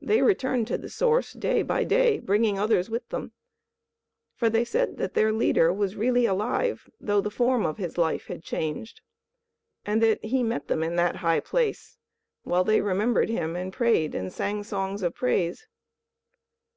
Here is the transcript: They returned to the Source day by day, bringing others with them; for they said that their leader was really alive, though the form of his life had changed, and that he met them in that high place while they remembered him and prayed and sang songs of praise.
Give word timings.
They 0.00 0.22
returned 0.22 0.68
to 0.68 0.78
the 0.78 0.88
Source 0.88 1.32
day 1.32 1.62
by 1.62 1.82
day, 1.82 2.20
bringing 2.20 2.60
others 2.60 2.88
with 2.88 3.08
them; 3.08 3.32
for 4.36 4.48
they 4.48 4.64
said 4.64 4.98
that 4.98 5.14
their 5.14 5.32
leader 5.32 5.72
was 5.72 5.96
really 5.96 6.26
alive, 6.26 6.88
though 7.00 7.20
the 7.20 7.28
form 7.28 7.66
of 7.66 7.76
his 7.76 7.98
life 7.98 8.28
had 8.28 8.44
changed, 8.44 9.00
and 9.84 10.00
that 10.00 10.24
he 10.24 10.44
met 10.44 10.68
them 10.68 10.84
in 10.84 10.94
that 10.94 11.16
high 11.16 11.40
place 11.40 11.98
while 12.44 12.62
they 12.62 12.80
remembered 12.80 13.30
him 13.30 13.56
and 13.56 13.72
prayed 13.72 14.14
and 14.14 14.32
sang 14.32 14.62
songs 14.62 15.02
of 15.02 15.16
praise. 15.16 15.66